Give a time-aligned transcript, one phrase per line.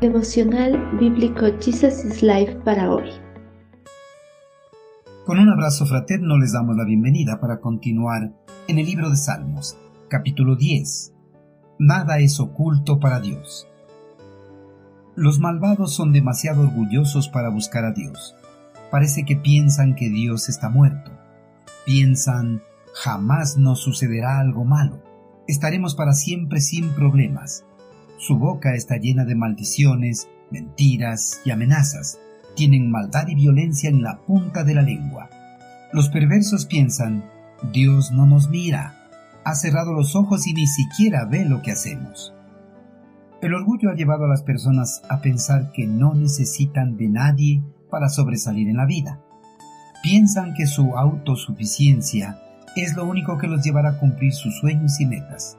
[0.00, 3.10] Devocional Bíblico Jesus is Life para hoy.
[5.26, 8.32] Con un abrazo fraterno les damos la bienvenida para continuar
[8.66, 9.76] en el libro de Salmos,
[10.08, 11.12] capítulo 10.
[11.78, 13.68] Nada es oculto para Dios.
[15.16, 18.34] Los malvados son demasiado orgullosos para buscar a Dios.
[18.90, 21.10] Parece que piensan que Dios está muerto.
[21.84, 22.62] Piensan,
[22.94, 25.02] jamás nos sucederá algo malo.
[25.46, 27.66] Estaremos para siempre sin problemas.
[28.20, 32.18] Su boca está llena de maldiciones, mentiras y amenazas.
[32.54, 35.30] Tienen maldad y violencia en la punta de la lengua.
[35.94, 37.24] Los perversos piensan,
[37.72, 38.94] Dios no nos mira,
[39.42, 42.34] ha cerrado los ojos y ni siquiera ve lo que hacemos.
[43.40, 48.10] El orgullo ha llevado a las personas a pensar que no necesitan de nadie para
[48.10, 49.18] sobresalir en la vida.
[50.02, 52.38] Piensan que su autosuficiencia
[52.76, 55.56] es lo único que los llevará a cumplir sus sueños y metas.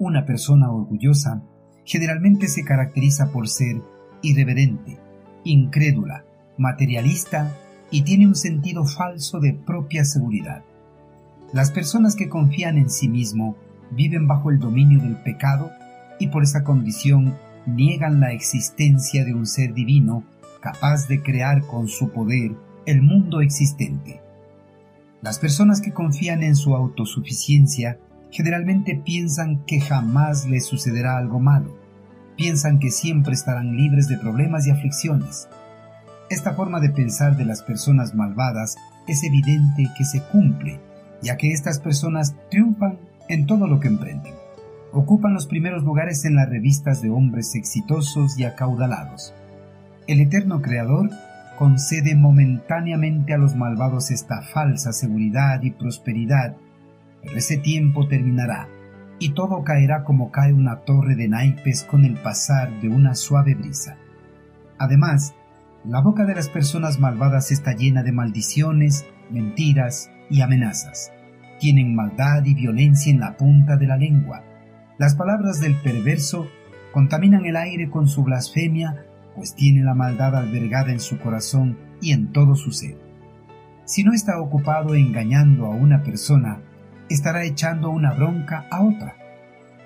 [0.00, 1.44] Una persona orgullosa
[1.86, 3.80] generalmente se caracteriza por ser
[4.20, 4.98] irreverente,
[5.44, 6.24] incrédula,
[6.58, 7.56] materialista
[7.90, 10.62] y tiene un sentido falso de propia seguridad.
[11.52, 13.56] Las personas que confían en sí mismo
[13.92, 15.70] viven bajo el dominio del pecado
[16.18, 20.24] y por esa condición niegan la existencia de un ser divino
[20.60, 22.52] capaz de crear con su poder
[22.84, 24.20] el mundo existente.
[25.22, 27.98] Las personas que confían en su autosuficiencia
[28.30, 31.76] generalmente piensan que jamás les sucederá algo malo,
[32.36, 35.48] piensan que siempre estarán libres de problemas y aflicciones.
[36.28, 40.80] Esta forma de pensar de las personas malvadas es evidente que se cumple,
[41.22, 44.34] ya que estas personas triunfan en todo lo que emprenden.
[44.92, 49.34] Ocupan los primeros lugares en las revistas de hombres exitosos y acaudalados.
[50.06, 51.10] El eterno Creador
[51.58, 56.56] concede momentáneamente a los malvados esta falsa seguridad y prosperidad,
[57.26, 58.68] pero ese tiempo terminará
[59.18, 63.54] y todo caerá como cae una torre de naipes con el pasar de una suave
[63.54, 63.96] brisa.
[64.78, 65.34] Además,
[65.84, 71.12] la boca de las personas malvadas está llena de maldiciones, mentiras y amenazas.
[71.58, 74.42] Tienen maldad y violencia en la punta de la lengua.
[74.98, 76.48] Las palabras del perverso
[76.92, 82.12] contaminan el aire con su blasfemia, pues tiene la maldad albergada en su corazón y
[82.12, 82.96] en todo su ser.
[83.84, 86.60] Si no está ocupado engañando a una persona,
[87.08, 89.16] estará echando una bronca a otra.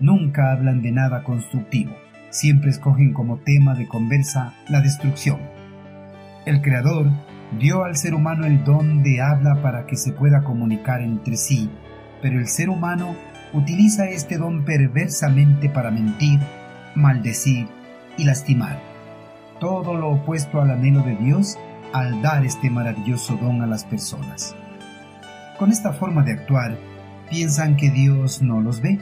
[0.00, 1.94] Nunca hablan de nada constructivo,
[2.30, 5.38] siempre escogen como tema de conversa la destrucción.
[6.46, 7.06] El Creador
[7.58, 11.70] dio al ser humano el don de habla para que se pueda comunicar entre sí,
[12.20, 13.14] pero el ser humano
[13.52, 16.40] utiliza este don perversamente para mentir,
[16.94, 17.68] maldecir
[18.18, 18.80] y lastimar.
[19.60, 21.56] Todo lo opuesto al anhelo de Dios
[21.92, 24.56] al dar este maravilloso don a las personas.
[25.58, 26.76] Con esta forma de actuar,
[27.30, 29.00] piensan que Dios no los ve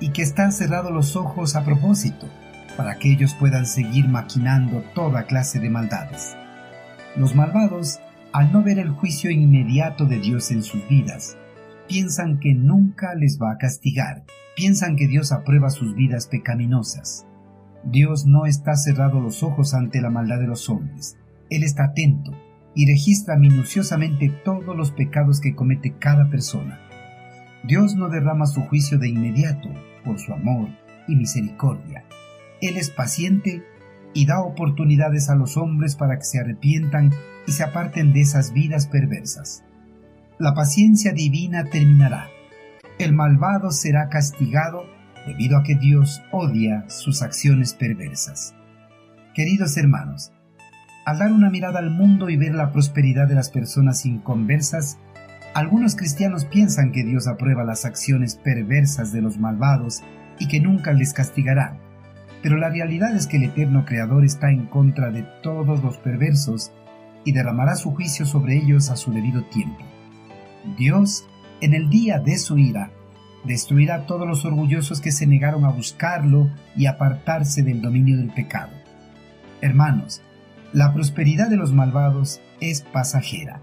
[0.00, 2.28] y que están cerrados los ojos a propósito
[2.76, 6.36] para que ellos puedan seguir maquinando toda clase de maldades.
[7.16, 8.00] Los malvados,
[8.32, 11.36] al no ver el juicio inmediato de Dios en sus vidas,
[11.88, 14.24] piensan que nunca les va a castigar,
[14.56, 17.26] piensan que Dios aprueba sus vidas pecaminosas.
[17.84, 21.16] Dios no está cerrado los ojos ante la maldad de los hombres,
[21.50, 22.32] Él está atento
[22.74, 26.80] y registra minuciosamente todos los pecados que comete cada persona.
[27.66, 29.68] Dios no derrama su juicio de inmediato
[30.04, 30.68] por su amor
[31.08, 32.04] y misericordia.
[32.60, 33.62] Él es paciente
[34.12, 37.10] y da oportunidades a los hombres para que se arrepientan
[37.46, 39.64] y se aparten de esas vidas perversas.
[40.38, 42.28] La paciencia divina terminará.
[42.98, 44.84] El malvado será castigado
[45.26, 48.54] debido a que Dios odia sus acciones perversas.
[49.34, 50.32] Queridos hermanos,
[51.06, 54.98] al dar una mirada al mundo y ver la prosperidad de las personas inconversas,
[55.54, 60.02] algunos cristianos piensan que Dios aprueba las acciones perversas de los malvados
[60.40, 61.78] y que nunca les castigará.
[62.42, 66.72] Pero la realidad es que el eterno Creador está en contra de todos los perversos
[67.24, 69.78] y derramará su juicio sobre ellos a su debido tiempo.
[70.76, 71.24] Dios,
[71.60, 72.90] en el día de su ira,
[73.44, 78.32] destruirá a todos los orgullosos que se negaron a buscarlo y apartarse del dominio del
[78.32, 78.72] pecado.
[79.60, 80.20] Hermanos,
[80.72, 83.60] la prosperidad de los malvados es pasajera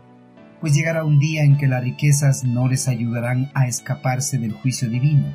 [0.62, 4.90] pues llegará un día en que las riquezas no les ayudarán a escaparse del juicio
[4.90, 5.34] divino.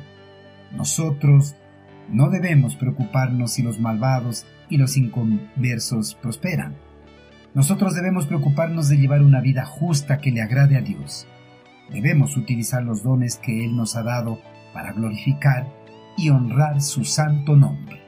[0.71, 1.55] Nosotros
[2.09, 6.77] no debemos preocuparnos si los malvados y los inconversos prosperan.
[7.53, 11.27] Nosotros debemos preocuparnos de llevar una vida justa que le agrade a Dios.
[11.91, 14.39] Debemos utilizar los dones que Él nos ha dado
[14.73, 15.67] para glorificar
[16.17, 18.06] y honrar su santo nombre.